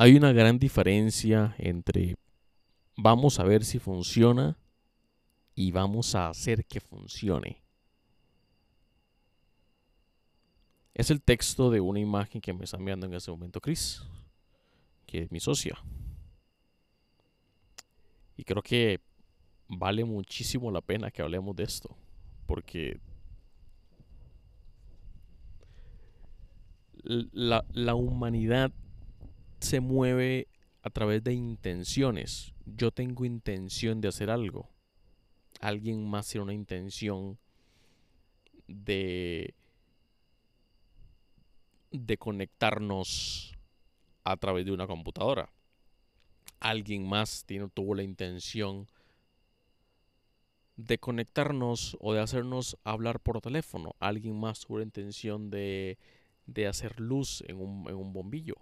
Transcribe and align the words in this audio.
hay 0.00 0.16
una 0.16 0.32
gran 0.32 0.58
diferencia 0.58 1.54
entre 1.58 2.16
vamos 2.96 3.38
a 3.38 3.44
ver 3.44 3.66
si 3.66 3.78
funciona 3.78 4.56
y 5.54 5.72
vamos 5.72 6.14
a 6.14 6.30
hacer 6.30 6.64
que 6.64 6.80
funcione. 6.80 7.62
Es 10.94 11.10
el 11.10 11.20
texto 11.20 11.70
de 11.70 11.82
una 11.82 12.00
imagen 12.00 12.40
que 12.40 12.54
me 12.54 12.64
está 12.64 12.78
enviando 12.78 13.04
en 13.04 13.12
este 13.12 13.30
momento 13.30 13.60
Chris, 13.60 14.02
que 15.04 15.24
es 15.24 15.30
mi 15.30 15.38
socia. 15.38 15.78
Y 18.38 18.44
creo 18.44 18.62
que 18.62 19.00
vale 19.68 20.02
muchísimo 20.06 20.70
la 20.70 20.80
pena 20.80 21.10
que 21.10 21.20
hablemos 21.20 21.54
de 21.56 21.64
esto, 21.64 21.94
porque 22.46 22.98
la, 27.02 27.66
la 27.74 27.94
humanidad 27.94 28.72
se 29.60 29.80
mueve 29.80 30.48
a 30.82 30.90
través 30.90 31.22
de 31.22 31.34
intenciones. 31.34 32.52
Yo 32.64 32.90
tengo 32.90 33.24
intención 33.24 34.00
de 34.00 34.08
hacer 34.08 34.30
algo. 34.30 34.68
Alguien 35.60 36.08
más 36.08 36.28
tiene 36.28 36.44
una 36.44 36.54
intención 36.54 37.38
de 38.66 39.54
conectarnos 42.18 43.54
a 44.24 44.36
través 44.36 44.64
de 44.64 44.72
una 44.72 44.86
computadora. 44.86 45.50
Alguien 46.60 47.08
más 47.08 47.44
tiene, 47.46 47.68
tuvo 47.68 47.94
la 47.94 48.02
intención 48.02 48.86
de 50.76 50.98
conectarnos 50.98 51.96
o 52.00 52.12
de 52.14 52.20
hacernos 52.20 52.78
hablar 52.84 53.20
por 53.20 53.40
teléfono. 53.40 53.94
Alguien 53.98 54.38
más 54.38 54.60
tuvo 54.60 54.78
la 54.78 54.84
intención 54.84 55.50
de, 55.50 55.98
hacer 56.68 57.00
luz 57.00 57.42
en 57.46 57.56
un 57.60 58.12
bombillo. 58.12 58.56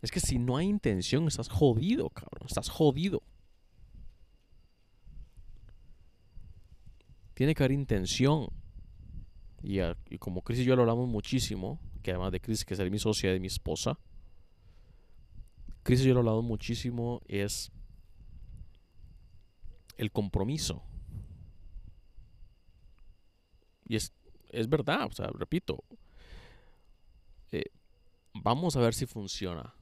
Es 0.00 0.10
que 0.10 0.20
si 0.20 0.38
no 0.38 0.56
hay 0.56 0.66
intención, 0.66 1.26
estás 1.26 1.48
jodido, 1.48 2.10
cabrón. 2.10 2.46
Estás 2.46 2.68
jodido. 2.68 3.22
Tiene 7.34 7.54
que 7.54 7.62
haber 7.62 7.72
intención. 7.72 8.48
Y, 9.62 9.80
como 10.18 10.42
Chris 10.42 10.60
y 10.60 10.64
yo 10.64 10.76
lo 10.76 10.82
hablamos 10.82 11.08
muchísimo, 11.08 11.80
que 12.02 12.12
además 12.12 12.30
de 12.32 12.40
Chris, 12.40 12.64
que 12.64 12.74
es 12.74 12.90
mi 12.90 12.98
socia 12.98 13.32
de 13.32 13.40
mi 13.40 13.48
esposa, 13.48 13.98
Chris 15.82 16.00
y 16.02 16.08
yo 16.08 16.14
lo 16.14 16.20
hablamos 16.20 16.44
muchísimo, 16.44 17.20
es 17.26 17.72
el 19.96 20.12
compromiso. 20.12 20.82
Y 23.88 23.96
es, 23.96 24.12
es 24.50 24.68
verdad, 24.68 25.06
o 25.06 25.12
sea, 25.12 25.28
repito, 25.32 25.82
eh, 27.50 27.64
vamos 28.34 28.76
a 28.76 28.80
ver 28.80 28.94
si 28.94 29.06
funciona. 29.06 29.74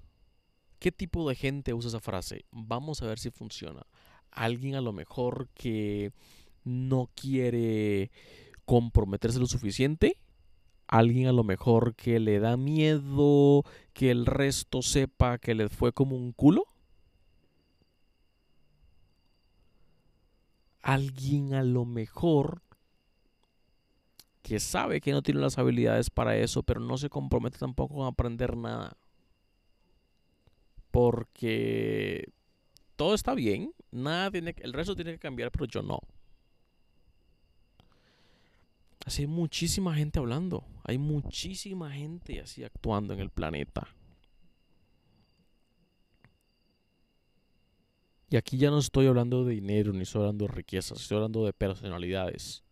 ¿Qué 0.79 0.93
tipo 0.93 1.29
de 1.29 1.35
gente 1.35 1.75
usa 1.75 1.89
esa 1.89 2.01
frase? 2.01 2.45
Vamos 2.51 3.03
a 3.03 3.07
ver 3.07 3.19
si 3.19 3.31
funciona. 3.31 3.87
Alguien 4.31 4.75
a 4.75 4.81
lo 4.81 4.93
mejor 4.93 5.49
que 5.55 6.13
no 6.65 7.09
quiere 7.15 8.11
comprometerse 8.67 9.39
lo 9.39 9.47
suficiente. 9.47 10.19
Alguien 10.87 11.29
a 11.29 11.33
lo 11.33 11.45
mejor 11.45 11.95
que 11.95 12.21
le 12.21 12.39
da 12.39 12.57
miedo 12.57 13.65
que 13.93 14.11
el 14.11 14.27
resto 14.27 14.83
sepa 14.83 15.39
que 15.39 15.55
le 15.55 15.69
fue 15.69 15.93
como 15.93 16.15
un 16.15 16.33
culo. 16.33 16.67
Alguien 20.83 21.55
a 21.55 21.65
lo 21.65 21.85
mejor 21.85 22.63
que 24.43 24.61
sabe 24.61 25.01
que 25.01 25.11
no 25.11 25.23
tiene 25.23 25.41
las 25.41 25.59
habilidades 25.59 26.11
para 26.11 26.37
eso, 26.37 26.63
pero 26.63 26.79
no 26.79 26.99
se 26.99 27.09
compromete 27.09 27.59
tampoco 27.59 28.05
a 28.05 28.09
aprender 28.09 28.57
nada 28.57 28.97
porque 30.91 32.33
todo 32.97 33.15
está 33.15 33.35
bien, 33.35 33.73
nada 33.91 34.31
tiene, 34.31 34.55
el 34.59 34.73
resto 34.73 34.97
tiene 34.97 35.13
que 35.13 35.19
cambiar, 35.19 35.51
pero 35.51 35.67
yo 35.67 35.83
no. 35.83 36.01
Así 39.05 39.23
hay 39.23 39.29
muchísima 39.29 39.95
gente 39.95 40.19
hablando, 40.19 40.65
hay 40.83 40.99
muchísima 40.99 41.93
gente 41.93 42.41
así 42.41 42.65
actuando 42.65 43.15
en 43.15 43.21
el 43.21 43.31
planeta. 43.31 43.87
Y 48.29 48.37
aquí 48.37 48.59
ya 48.59 48.71
no 48.71 48.79
estoy 48.79 49.07
hablando 49.07 49.45
de 49.45 49.55
dinero, 49.55 49.93
ni 49.93 50.01
estoy 50.01 50.23
hablando 50.23 50.47
de 50.47 50.53
riquezas, 50.53 51.01
estoy 51.01 51.17
hablando 51.17 51.45
de 51.45 51.53
personalidades. 51.53 52.65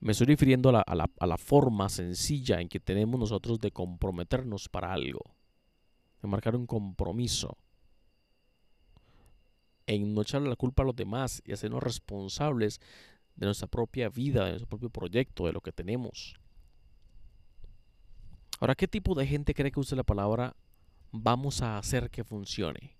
Me 0.00 0.12
estoy 0.12 0.26
refiriendo 0.26 0.70
a 0.70 0.72
la, 0.72 1.10
a 1.20 1.26
la 1.26 1.38
forma 1.38 1.88
sencilla 1.88 2.60
en 2.60 2.68
que 2.68 2.80
tenemos 2.80 3.20
nosotros 3.20 3.60
de 3.60 3.70
comprometernos 3.70 4.68
para 4.68 4.92
algo 4.92 5.35
de 6.22 6.28
marcar 6.28 6.56
un 6.56 6.66
compromiso, 6.66 7.56
en 9.86 10.14
no 10.14 10.22
echarle 10.22 10.48
la 10.48 10.56
culpa 10.56 10.82
a 10.82 10.86
los 10.86 10.96
demás 10.96 11.42
y 11.44 11.52
hacernos 11.52 11.82
responsables 11.82 12.80
de 13.36 13.46
nuestra 13.46 13.68
propia 13.68 14.08
vida, 14.08 14.44
de 14.44 14.50
nuestro 14.50 14.68
propio 14.68 14.90
proyecto, 14.90 15.46
de 15.46 15.52
lo 15.52 15.60
que 15.60 15.72
tenemos. 15.72 16.34
Ahora, 18.58 18.74
¿qué 18.74 18.88
tipo 18.88 19.14
de 19.14 19.26
gente 19.26 19.54
cree 19.54 19.70
que 19.70 19.80
use 19.80 19.94
la 19.94 20.02
palabra 20.02 20.56
vamos 21.12 21.62
a 21.62 21.78
hacer 21.78 22.10
que 22.10 22.24
funcione? 22.24 22.96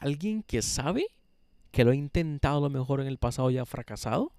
¿Alguien 0.00 0.42
que 0.42 0.62
sabe 0.62 1.06
que 1.70 1.84
lo 1.84 1.92
ha 1.92 1.96
intentado 1.96 2.60
lo 2.60 2.70
mejor 2.70 3.00
en 3.00 3.06
el 3.06 3.18
pasado 3.18 3.50
y 3.50 3.58
ha 3.58 3.64
fracasado? 3.64 4.32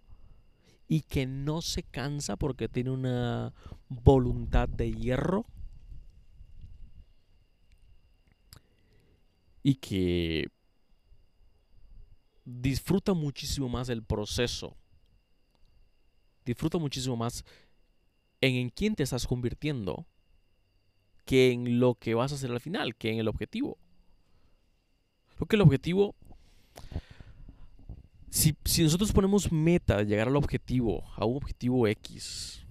Y 0.88 1.02
que 1.02 1.26
no 1.26 1.62
se 1.62 1.82
cansa 1.82 2.36
porque 2.36 2.68
tiene 2.68 2.92
una 2.92 3.54
voluntad 3.88 4.70
de 4.70 4.94
hierro 4.94 5.46
y 9.68 9.74
que 9.78 10.52
disfruta 12.46 13.16
muchísimo 13.16 13.68
más 13.68 13.90
el 13.90 14.04
proceso. 14.04 14.78
Disfruta 16.46 16.78
muchísimo 16.78 17.16
más 17.16 17.44
en 18.42 18.58
en 18.58 18.70
quién 18.70 18.94
te 18.94 19.02
estás 19.02 19.26
convirtiendo 19.26 20.06
que 21.26 21.52
en 21.52 21.80
lo 21.80 21.96
que 21.96 22.14
vas 22.14 22.32
a 22.32 22.36
hacer 22.36 22.52
al 22.52 22.60
final, 22.60 22.96
que 22.96 23.12
en 23.12 23.18
el 23.18 23.28
objetivo. 23.28 23.80
Creo 25.34 25.48
que 25.48 25.56
el 25.56 25.64
objetivo, 25.64 26.14
si, 28.30 28.56
si 28.66 28.84
nosotros 28.84 29.12
ponemos 29.14 29.52
meta 29.52 29.98
de 29.98 30.06
llegar 30.06 30.28
al 30.28 30.36
objetivo, 30.36 31.04
a 31.16 31.26
un 31.26 31.38
objetivo 31.38 31.88
X, 31.88 32.64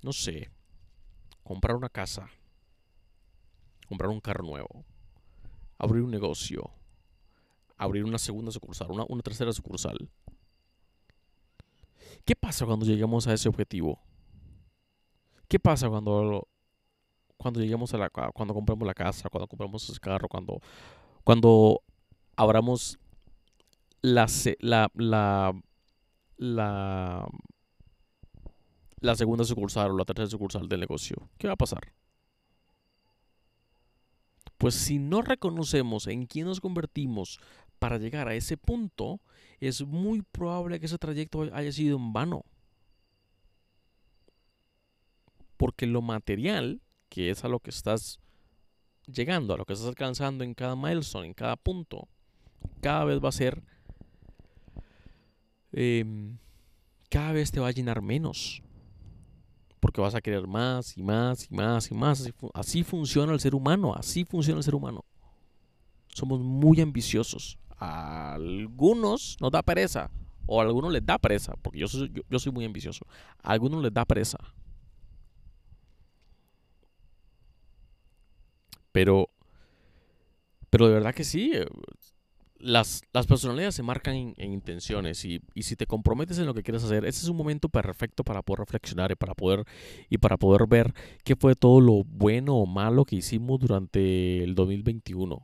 no 0.00 0.14
sé, 0.14 0.48
comprar 1.42 1.76
una 1.76 1.90
casa, 1.90 2.30
comprar 3.86 4.08
un 4.08 4.20
carro 4.22 4.42
nuevo, 4.42 4.86
abrir 5.80 6.02
un 6.02 6.10
negocio, 6.10 6.70
abrir 7.78 8.04
una 8.04 8.18
segunda 8.18 8.52
sucursal, 8.52 8.88
una, 8.90 9.22
tercera 9.22 9.50
sucursal. 9.50 10.10
¿Qué 12.26 12.36
pasa 12.36 12.66
cuando 12.66 12.84
llegamos 12.84 13.26
a 13.26 13.32
ese 13.32 13.48
objetivo? 13.48 13.98
¿Qué 15.48 15.58
pasa 15.58 15.88
cuando, 15.88 16.46
cuando 17.38 17.60
lleguemos 17.60 17.94
a 17.94 17.98
la 17.98 18.10
cuando 18.10 18.52
compramos 18.52 18.86
la 18.86 18.92
casa, 18.92 19.30
cuando 19.30 19.48
compramos 19.48 19.88
ese 19.88 19.98
carro, 19.98 20.28
cuando, 20.28 20.60
cuando 21.24 21.82
abramos 22.36 22.98
la, 24.02 24.26
la, 24.60 24.90
la, 24.94 25.62
la, 26.36 27.26
la 29.00 29.14
segunda 29.16 29.44
sucursal 29.44 29.92
o 29.92 29.96
la 29.96 30.04
tercera 30.04 30.28
sucursal 30.28 30.68
del 30.68 30.80
negocio? 30.80 31.30
¿Qué 31.38 31.46
va 31.46 31.54
a 31.54 31.56
pasar? 31.56 31.94
Pues 34.60 34.74
si 34.74 34.98
no 34.98 35.22
reconocemos 35.22 36.06
en 36.06 36.26
quién 36.26 36.44
nos 36.44 36.60
convertimos 36.60 37.40
para 37.78 37.96
llegar 37.96 38.28
a 38.28 38.34
ese 38.34 38.58
punto, 38.58 39.18
es 39.58 39.80
muy 39.86 40.20
probable 40.20 40.78
que 40.78 40.84
ese 40.84 40.98
trayecto 40.98 41.48
haya 41.54 41.72
sido 41.72 41.96
en 41.96 42.12
vano. 42.12 42.44
Porque 45.56 45.86
lo 45.86 46.02
material, 46.02 46.82
que 47.08 47.30
es 47.30 47.42
a 47.42 47.48
lo 47.48 47.60
que 47.60 47.70
estás 47.70 48.20
llegando, 49.06 49.54
a 49.54 49.56
lo 49.56 49.64
que 49.64 49.72
estás 49.72 49.88
alcanzando 49.88 50.44
en 50.44 50.52
cada 50.52 50.76
milestone, 50.76 51.28
en 51.28 51.32
cada 51.32 51.56
punto, 51.56 52.06
cada 52.82 53.06
vez 53.06 53.18
va 53.18 53.30
a 53.30 53.32
ser, 53.32 53.62
em, 55.72 56.36
cada 57.08 57.32
vez 57.32 57.50
te 57.50 57.60
va 57.60 57.68
a 57.68 57.72
llenar 57.72 58.02
menos 58.02 58.62
porque 59.90 60.02
vas 60.02 60.14
a 60.14 60.20
querer 60.20 60.46
más 60.46 60.96
y 60.96 61.02
más 61.02 61.50
y 61.50 61.52
más 61.52 61.90
y 61.90 61.94
más. 61.94 62.32
Así, 62.54 62.84
funciona 62.84 63.32
el 63.32 63.40
ser 63.40 63.56
humano, 63.56 63.92
así 63.92 64.24
funciona 64.24 64.58
el 64.58 64.62
ser 64.62 64.76
humano. 64.76 65.04
Somos 66.06 66.38
muy 66.38 66.80
ambiciosos. 66.80 67.58
A 67.76 68.34
algunos 68.34 69.36
nos 69.40 69.50
da 69.50 69.62
pereza, 69.62 70.08
o 70.46 70.60
a 70.60 70.62
algunos 70.62 70.92
les 70.92 71.04
da 71.04 71.18
pereza, 71.18 71.54
porque 71.60 71.80
yo 71.80 71.88
soy, 71.88 72.12
yo, 72.28 72.38
soy 72.38 72.52
muy 72.52 72.64
ambicioso. 72.64 73.04
A 73.42 73.50
algunos 73.50 73.82
les 73.82 73.92
da 73.92 74.04
pereza. 74.04 74.38
Pero, 78.92 79.28
pero 80.70 80.86
de 80.86 80.94
verdad 80.94 81.12
que 81.12 81.24
sí, 81.24 81.50
eh, 81.52 81.66
las, 82.60 83.02
las 83.12 83.26
personalidades 83.26 83.74
se 83.74 83.82
marcan 83.82 84.14
en, 84.14 84.34
en 84.36 84.52
intenciones 84.52 85.24
y, 85.24 85.40
y 85.54 85.62
si 85.64 85.76
te 85.76 85.86
comprometes 85.86 86.38
en 86.38 86.46
lo 86.46 86.54
que 86.54 86.62
quieres 86.62 86.84
hacer, 86.84 87.04
ese 87.06 87.22
es 87.22 87.28
un 87.28 87.36
momento 87.36 87.68
perfecto 87.68 88.24
para 88.24 88.42
poder 88.42 88.60
reflexionar 88.60 89.10
y 89.12 89.16
para 89.16 89.34
poder, 89.34 89.64
y 90.08 90.18
para 90.18 90.36
poder 90.36 90.66
ver 90.66 90.94
qué 91.24 91.36
fue 91.36 91.54
todo 91.56 91.80
lo 91.80 92.04
bueno 92.04 92.56
o 92.56 92.66
malo 92.66 93.04
que 93.04 93.16
hicimos 93.16 93.58
durante 93.60 94.44
el 94.44 94.54
2021. 94.54 95.42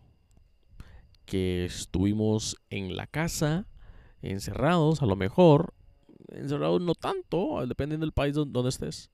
Que 1.24 1.64
estuvimos 1.64 2.56
en 2.70 2.96
la 2.96 3.06
casa, 3.08 3.66
encerrados, 4.22 5.02
a 5.02 5.06
lo 5.06 5.16
mejor, 5.16 5.74
encerrados 6.28 6.80
no 6.82 6.94
tanto, 6.94 7.66
dependiendo 7.66 8.06
del 8.06 8.12
país 8.12 8.34
don- 8.34 8.52
donde 8.52 8.68
estés. 8.70 9.10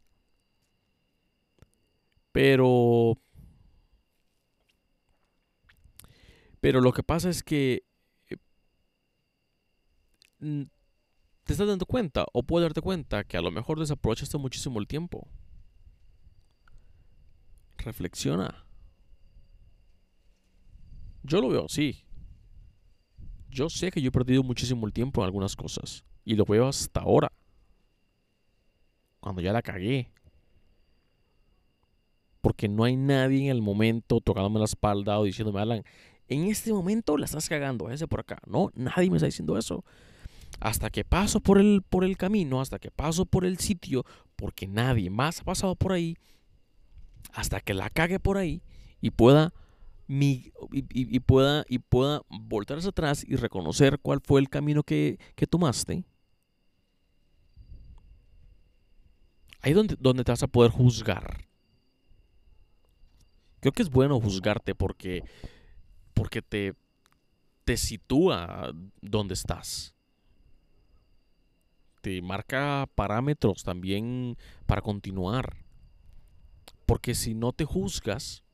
Pero 2.32 3.16
Pero 6.60 6.81
lo 6.81 6.93
que 6.93 7.02
pasa 7.02 7.28
es 7.28 7.43
que 7.43 7.84
te 10.43 11.53
estás 11.53 11.69
dando 11.69 11.87
cuenta 11.87 12.27
o 12.33 12.43
puedes 12.43 12.65
darte 12.65 12.81
cuenta 12.81 13.25
que 13.25 13.37
a 13.37 13.43
lo 13.43 13.50
mejor 13.50 13.79
desaprovechaste 13.79 14.39
muchísimo 14.39 14.81
el 14.81 14.87
tiempo. 14.87 15.29
Reflexiona. 17.79 18.65
Yo 21.23 21.41
lo 21.41 21.49
veo 21.49 21.67
así. 21.67 22.05
Yo 23.49 23.69
sé 23.69 23.91
que 23.91 24.00
yo 24.00 24.09
he 24.09 24.12
perdido 24.12 24.43
muchísimo 24.43 24.87
el 24.87 24.93
tiempo 24.93 25.21
en 25.21 25.27
algunas 25.27 25.55
cosas. 25.55 26.05
Y 26.25 26.35
lo 26.35 26.44
veo 26.44 26.69
hasta 26.69 27.00
ahora. 27.00 27.31
Cuando 29.21 29.41
ya 29.41 29.53
la 29.53 29.62
cagué. 29.62 30.11
Porque 32.41 32.69
no 32.69 32.83
hay 32.85 32.97
nadie 32.97 33.44
en 33.44 33.50
el 33.50 33.62
momento 33.62 34.21
tocándome 34.21 34.59
la 34.59 34.65
espalda 34.65 35.19
o 35.21 35.25
diciéndome, 35.25 35.61
Alan, 35.61 35.85
en 36.29 36.47
este 36.47 36.73
momento 36.73 37.17
la 37.17 37.27
estás 37.27 37.49
cagando, 37.49 37.91
ese 37.91 38.09
por 38.09 38.21
acá. 38.21 38.41
No, 38.47 38.71
nadie 38.75 39.11
me 39.11 39.17
está 39.17 39.27
diciendo 39.27 39.56
eso. 39.56 39.85
Hasta 40.60 40.90
que 40.90 41.04
paso 41.04 41.40
por 41.40 41.58
el, 41.58 41.82
por 41.82 42.04
el 42.04 42.16
camino, 42.16 42.60
hasta 42.60 42.78
que 42.78 42.90
paso 42.90 43.26
por 43.26 43.44
el 43.44 43.58
sitio, 43.58 44.04
porque 44.37 44.66
nadie 44.66 45.10
más 45.10 45.40
ha 45.40 45.44
pasado 45.44 45.75
por 45.75 45.93
ahí, 45.93 46.16
hasta 47.32 47.60
que 47.60 47.75
la 47.75 47.90
cague 47.90 48.20
por 48.20 48.37
ahí 48.37 48.62
y 49.00 49.10
pueda, 49.10 49.52
mi, 50.06 50.52
y, 50.70 51.20
pueda, 51.20 51.64
y 51.69 51.78
pueda 51.78 52.22
voltar 52.28 52.78
hacia 52.78 52.90
atrás 52.90 53.25
y 53.26 53.37
reconocer 53.37 53.99
cuál 54.00 54.20
fue 54.22 54.40
el 54.40 54.49
camino 54.49 54.82
que, 54.82 55.19
que 55.34 55.46
tomaste. 55.46 56.04
Ahí 59.60 59.72
donde, 59.72 59.96
donde 59.98 60.25
te 60.25 60.32
vas 60.32 60.43
a 60.43 60.48
poder 60.48 60.70
juzgar. 60.70 61.46
Creo 63.60 63.72
que 63.72 63.82
es 63.82 63.90
bueno 63.90 64.20
juzgarte 64.20 64.75
porque 64.75 65.22
porque 66.14 66.43
te, 66.43 66.75
te 67.64 67.76
sitúa 67.76 68.72
donde 69.00 69.34
estás. 69.34 69.94
Te 72.02 72.20
marca 72.20 72.87
parámetros 72.94 73.64
también 73.64 74.37
para 74.66 74.82
continuar. 74.82 75.56
Porque 76.84 77.14
si 77.14 77.32
no 77.32 77.52
te 77.52 77.64
juzgas, 77.64 78.44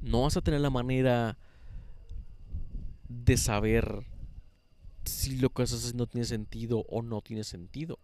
no 0.00 0.22
vas 0.22 0.38
a 0.38 0.40
tener 0.40 0.60
la 0.60 0.70
manera 0.70 1.36
de 3.08 3.36
saber 3.36 4.06
si 5.04 5.36
lo 5.36 5.50
que 5.50 5.62
estás 5.62 5.80
haciendo 5.80 6.06
tiene 6.06 6.24
sentido 6.24 6.86
o 6.88 7.02
no 7.02 7.20
tiene 7.20 7.44
sentido. 7.44 7.98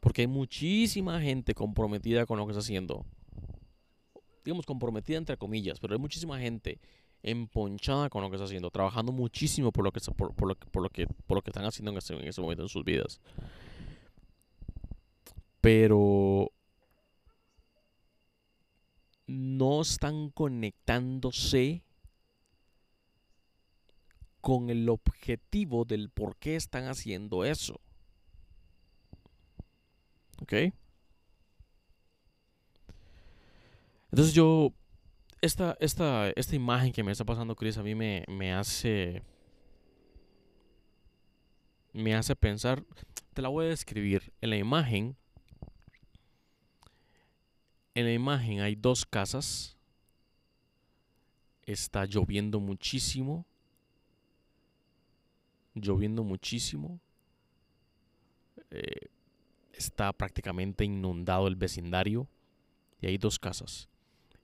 Porque 0.00 0.22
hay 0.22 0.28
muchísima 0.28 1.20
gente 1.20 1.54
comprometida 1.54 2.26
con 2.26 2.38
lo 2.38 2.46
que 2.46 2.52
está 2.52 2.60
haciendo 2.60 3.04
digamos, 4.44 4.66
comprometida 4.66 5.18
entre 5.18 5.36
comillas, 5.36 5.80
pero 5.80 5.94
hay 5.94 6.00
muchísima 6.00 6.38
gente 6.38 6.80
emponchada 7.22 8.08
con 8.10 8.22
lo 8.22 8.30
que 8.30 8.36
está 8.36 8.44
haciendo, 8.44 8.70
trabajando 8.70 9.12
muchísimo 9.12 9.72
por 9.72 9.84
lo 9.84 9.92
que, 9.92 10.00
por, 10.16 10.34
por 10.34 10.48
lo, 10.48 10.54
por 10.56 10.82
lo, 10.82 10.90
que, 10.90 11.06
por 11.06 11.36
lo 11.36 11.42
que 11.42 11.50
están 11.50 11.64
haciendo 11.64 11.90
en 11.92 11.98
ese, 11.98 12.14
en 12.14 12.26
ese 12.26 12.40
momento 12.40 12.62
en 12.62 12.68
sus 12.68 12.84
vidas. 12.84 13.20
Pero 15.60 16.50
no 19.26 19.80
están 19.80 20.30
conectándose 20.30 21.84
con 24.40 24.70
el 24.70 24.88
objetivo 24.88 25.84
del 25.84 26.10
por 26.10 26.36
qué 26.36 26.56
están 26.56 26.86
haciendo 26.88 27.44
eso. 27.44 27.80
¿Ok? 30.40 30.52
Entonces 34.10 34.34
yo, 34.34 34.72
esta, 35.42 35.76
esta, 35.80 36.30
esta 36.30 36.54
imagen 36.54 36.92
que 36.92 37.02
me 37.02 37.10
está 37.10 37.24
pasando 37.24 37.56
Chris 37.56 37.76
a 37.76 37.82
mí 37.82 37.96
me, 37.96 38.24
me 38.28 38.54
hace, 38.54 39.22
me 41.92 42.14
hace 42.14 42.36
pensar, 42.36 42.84
te 43.34 43.42
la 43.42 43.48
voy 43.48 43.66
a 43.66 43.70
describir. 43.70 44.32
En 44.40 44.50
la 44.50 44.56
imagen, 44.56 45.16
en 47.94 48.04
la 48.04 48.12
imagen 48.12 48.60
hay 48.60 48.76
dos 48.76 49.04
casas, 49.04 49.76
está 51.66 52.04
lloviendo 52.04 52.60
muchísimo, 52.60 53.44
lloviendo 55.74 56.22
muchísimo, 56.22 57.00
eh, 58.70 59.08
está 59.72 60.12
prácticamente 60.12 60.84
inundado 60.84 61.48
el 61.48 61.56
vecindario 61.56 62.28
y 63.00 63.08
hay 63.08 63.18
dos 63.18 63.40
casas. 63.40 63.88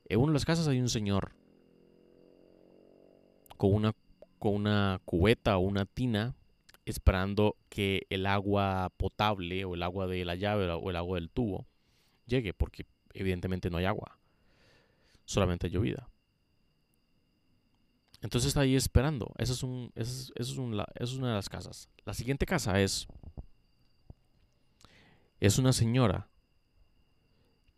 En 0.08 0.20
una 0.20 0.32
de 0.32 0.34
las 0.34 0.44
casas 0.44 0.66
hay 0.68 0.80
un 0.80 0.88
señor 0.88 1.32
con 3.56 3.74
una, 3.74 3.94
con 4.38 4.54
una 4.54 5.00
cubeta 5.04 5.58
o 5.58 5.60
una 5.60 5.84
tina 5.84 6.34
esperando 6.86 7.56
que 7.68 8.06
el 8.08 8.26
agua 8.26 8.90
potable 8.96 9.64
o 9.64 9.74
el 9.74 9.82
agua 9.82 10.06
de 10.06 10.24
la 10.24 10.34
llave 10.34 10.70
o 10.70 10.90
el 10.90 10.96
agua 10.96 11.18
del 11.18 11.28
tubo 11.28 11.66
llegue 12.26 12.54
porque 12.54 12.86
evidentemente 13.12 13.68
no 13.68 13.76
hay 13.76 13.84
agua, 13.84 14.18
solamente 15.26 15.68
llovida. 15.68 16.08
Entonces 18.22 18.48
está 18.48 18.62
ahí 18.62 18.74
esperando. 18.74 19.32
Esa 19.38 19.52
es, 19.52 19.62
un, 19.62 19.92
es 19.94 20.56
una 20.58 21.28
de 21.28 21.34
las 21.34 21.48
casas. 21.48 21.88
La 22.04 22.14
siguiente 22.14 22.46
casa 22.46 22.80
es, 22.80 23.06
es 25.40 25.58
una 25.58 25.72
señora 25.72 26.28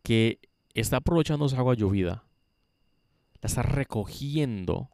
que 0.03 0.41
está 0.75 0.99
aprovechando 0.99 1.47
esa 1.47 1.59
agua 1.59 1.75
llovida, 1.75 2.25
la 3.41 3.47
está 3.47 3.63
recogiendo 3.63 4.91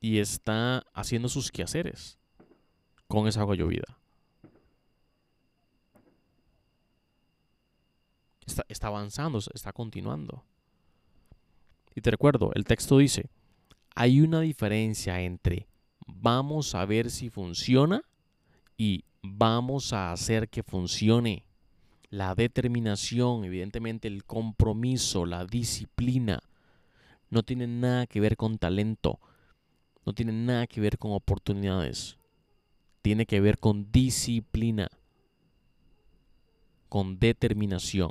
y 0.00 0.18
está 0.18 0.84
haciendo 0.92 1.28
sus 1.28 1.50
quehaceres 1.50 2.18
con 3.06 3.28
esa 3.28 3.40
agua 3.40 3.54
llovida. 3.54 3.98
Está, 8.44 8.64
está 8.68 8.88
avanzando, 8.88 9.38
está 9.54 9.72
continuando. 9.72 10.44
Y 11.94 12.00
te 12.00 12.10
recuerdo, 12.10 12.50
el 12.54 12.64
texto 12.64 12.98
dice, 12.98 13.30
hay 13.94 14.20
una 14.20 14.40
diferencia 14.40 15.20
entre 15.20 15.68
vamos 16.06 16.74
a 16.74 16.84
ver 16.84 17.10
si 17.10 17.30
funciona 17.30 18.02
y 18.76 19.04
vamos 19.22 19.92
a 19.92 20.12
hacer 20.12 20.48
que 20.48 20.62
funcione 20.62 21.44
la 22.12 22.34
determinación, 22.34 23.42
evidentemente 23.42 24.06
el 24.06 24.24
compromiso, 24.24 25.24
la 25.24 25.46
disciplina, 25.46 26.40
no 27.30 27.42
tiene 27.42 27.66
nada 27.66 28.06
que 28.06 28.20
ver 28.20 28.36
con 28.36 28.58
talento, 28.58 29.18
no 30.04 30.12
tiene 30.12 30.32
nada 30.32 30.66
que 30.66 30.82
ver 30.82 30.98
con 30.98 31.12
oportunidades, 31.12 32.18
tiene 33.00 33.24
que 33.24 33.40
ver 33.40 33.58
con 33.58 33.90
disciplina, 33.90 34.90
con 36.90 37.18
determinación. 37.18 38.10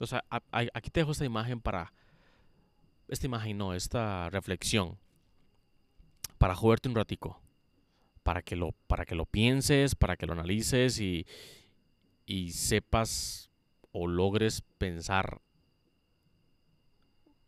O 0.00 0.06
sea, 0.06 0.24
aquí 0.50 0.88
te 0.88 1.00
dejo 1.00 1.12
esta 1.12 1.26
imagen 1.26 1.60
para, 1.60 1.92
esta 3.08 3.26
imagen 3.26 3.58
no, 3.58 3.74
esta 3.74 4.30
reflexión, 4.30 4.96
para 6.38 6.56
jugarte 6.56 6.88
un 6.88 6.94
ratico 6.94 7.41
para 8.22 8.42
que 8.42 8.56
lo, 8.56 8.72
para 8.86 9.04
que 9.04 9.14
lo 9.14 9.26
pienses, 9.26 9.94
para 9.94 10.16
que 10.16 10.26
lo 10.26 10.32
analices 10.32 11.00
y, 11.00 11.26
y 12.26 12.50
sepas 12.50 13.50
o 13.92 14.06
logres 14.06 14.62
pensar 14.78 15.40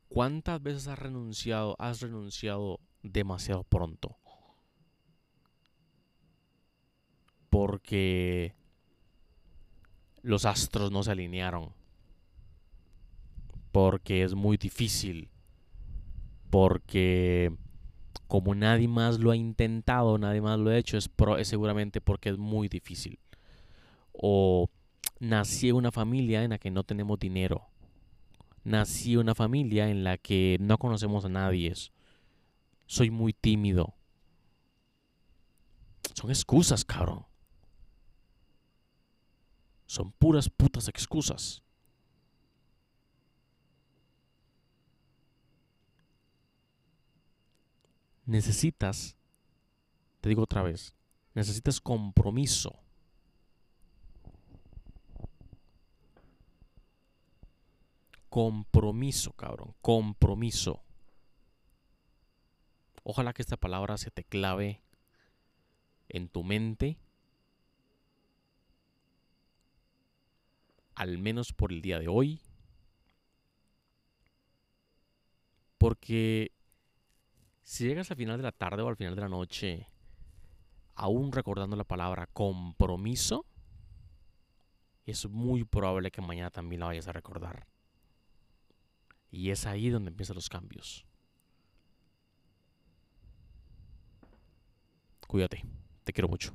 cuántas 0.09 0.63
veces 0.63 0.87
has 0.89 0.99
renunciado, 0.99 1.77
has 1.79 2.01
renunciado 2.01 2.81
demasiado 3.03 3.65
pronto. 3.65 4.17
Porque 7.51 8.55
los 10.23 10.45
astros 10.45 10.91
no 10.91 11.03
se 11.03 11.13
alinearon. 11.13 11.73
Porque 13.71 14.23
es 14.23 14.35
muy 14.35 14.57
difícil. 14.57 15.31
Porque 16.51 17.57
como 18.29 18.55
nadie 18.55 18.89
más 18.89 19.19
lo 19.19 19.31
ha 19.31 19.37
intentado, 19.37 20.19
nadie 20.19 20.41
más 20.41 20.59
lo 20.59 20.71
ha 20.71 20.77
hecho, 20.77 20.97
es, 20.97 21.09
pro- 21.09 21.39
es 21.39 21.49
seguramente 21.49 22.01
porque 22.01 22.31
es 22.31 22.39
muy 22.39 22.69
difícil. 22.69 23.19
O 24.13 24.71
nací 25.19 25.69
en 25.69 25.77
una 25.77 25.91
familia 25.91 26.45
en 26.45 26.51
la 26.51 26.59
que 26.59 26.71
no 26.71 26.85
tenemos 26.85 27.19
dinero. 27.19 27.67
Nací 28.63 29.15
en 29.15 29.21
una 29.21 29.35
familia 29.35 29.91
en 29.91 30.05
la 30.05 30.17
que 30.19 30.57
no 30.61 30.79
conocemos 30.79 31.25
a 31.25 31.29
nadie. 31.29 31.75
Soy 32.87 33.11
muy 33.11 33.33
tímido. 33.33 33.95
Son 36.15 36.31
excusas, 36.31 36.85
cabrón. 36.85 37.27
Son 39.87 40.13
puras 40.13 40.49
putas 40.49 40.87
excusas. 40.89 41.64
Necesitas, 48.27 49.17
te 50.21 50.31
digo 50.31 50.43
otra 50.43 50.63
vez, 50.63 50.95
necesitas 51.35 51.81
compromiso. 51.81 52.79
Compromiso, 58.35 59.33
cabrón. 59.35 59.77
Compromiso. 59.81 60.83
Ojalá 63.05 63.33
que 63.33 63.43
esta 63.43 63.57
palabra 63.57 63.97
se 63.97 64.11
te 64.11 64.25
clave 64.25 64.83
en 66.09 66.29
tu 66.29 66.43
mente. 66.43 66.99
Al 70.97 71.19
menos 71.19 71.53
por 71.53 71.71
el 71.71 71.81
día 71.81 72.01
de 72.01 72.09
hoy. 72.09 72.41
Porque 75.79 76.51
si 77.65 77.87
llegas 77.87 78.11
al 78.11 78.17
final 78.17 78.37
de 78.37 78.45
la 78.45 78.53
tarde 78.53 78.83
o 78.83 78.89
al 78.89 78.97
final 78.97 79.15
de 79.15 79.23
la 79.23 79.29
noche 79.29 79.89
aún 80.95 81.33
recordando 81.33 81.75
la 81.77 81.85
palabra 81.85 82.27
compromiso, 82.27 83.47
es 85.07 85.29
muy 85.29 85.65
probable 85.65 86.11
que 86.11 86.23
mañana 86.23 86.51
también 86.51 86.81
la 86.81 86.87
vayas 86.87 87.09
a 87.09 87.13
recordar. 87.13 87.67
Y 89.31 89.51
es 89.51 89.67
ahí 89.67 89.91
donde 89.91 90.11
empiezan 90.11 90.37
los 90.37 90.49
cambios. 90.49 91.05
Cuídate, 95.27 95.65
te 96.05 96.13
quiero 96.13 96.29
mucho. 96.29 96.55